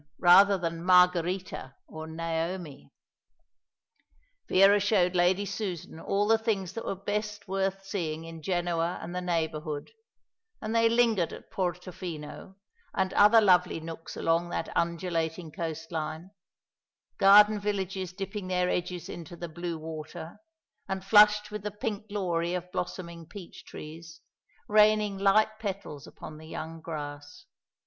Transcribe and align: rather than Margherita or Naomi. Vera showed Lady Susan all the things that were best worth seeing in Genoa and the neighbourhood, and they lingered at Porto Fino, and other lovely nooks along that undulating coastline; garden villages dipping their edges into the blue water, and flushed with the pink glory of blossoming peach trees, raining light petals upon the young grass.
rather 0.17 0.57
than 0.57 0.83
Margherita 0.83 1.75
or 1.87 2.07
Naomi. 2.07 2.91
Vera 4.49 4.79
showed 4.79 5.15
Lady 5.15 5.45
Susan 5.45 5.99
all 5.99 6.27
the 6.27 6.39
things 6.39 6.73
that 6.73 6.85
were 6.85 6.95
best 6.95 7.47
worth 7.47 7.85
seeing 7.85 8.23
in 8.25 8.41
Genoa 8.41 8.97
and 8.99 9.13
the 9.13 9.21
neighbourhood, 9.21 9.91
and 10.59 10.73
they 10.75 10.89
lingered 10.89 11.31
at 11.31 11.51
Porto 11.51 11.91
Fino, 11.91 12.55
and 12.95 13.13
other 13.13 13.39
lovely 13.39 13.79
nooks 13.79 14.17
along 14.17 14.49
that 14.49 14.75
undulating 14.75 15.51
coastline; 15.51 16.31
garden 17.19 17.59
villages 17.59 18.11
dipping 18.11 18.47
their 18.47 18.69
edges 18.69 19.07
into 19.07 19.35
the 19.35 19.47
blue 19.49 19.77
water, 19.77 20.39
and 20.89 21.05
flushed 21.05 21.51
with 21.51 21.61
the 21.61 21.69
pink 21.69 22.07
glory 22.09 22.55
of 22.55 22.71
blossoming 22.71 23.27
peach 23.27 23.65
trees, 23.65 24.21
raining 24.67 25.19
light 25.19 25.59
petals 25.59 26.07
upon 26.07 26.39
the 26.39 26.47
young 26.47 26.81
grass. 26.81 27.45